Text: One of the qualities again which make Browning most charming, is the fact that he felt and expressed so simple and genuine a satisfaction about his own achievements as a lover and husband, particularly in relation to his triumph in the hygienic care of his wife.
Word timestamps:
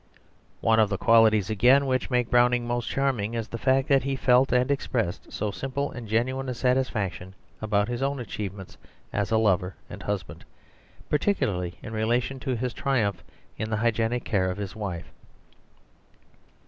One 0.61 0.79
of 0.79 0.89
the 0.89 0.97
qualities 0.97 1.51
again 1.51 1.85
which 1.85 2.09
make 2.09 2.31
Browning 2.31 2.65
most 2.65 2.89
charming, 2.89 3.35
is 3.35 3.47
the 3.49 3.59
fact 3.59 3.87
that 3.89 4.01
he 4.01 4.15
felt 4.15 4.51
and 4.51 4.71
expressed 4.71 5.31
so 5.31 5.51
simple 5.51 5.91
and 5.91 6.07
genuine 6.07 6.49
a 6.49 6.55
satisfaction 6.55 7.35
about 7.61 7.87
his 7.87 8.01
own 8.01 8.19
achievements 8.19 8.79
as 9.13 9.29
a 9.29 9.37
lover 9.37 9.75
and 9.91 10.01
husband, 10.01 10.43
particularly 11.07 11.77
in 11.83 11.93
relation 11.93 12.39
to 12.39 12.55
his 12.55 12.73
triumph 12.73 13.23
in 13.59 13.69
the 13.69 13.77
hygienic 13.77 14.23
care 14.23 14.49
of 14.49 14.57
his 14.57 14.75
wife. 14.75 15.11